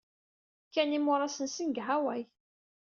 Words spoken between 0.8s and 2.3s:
imuras-nsen deg Hawaii.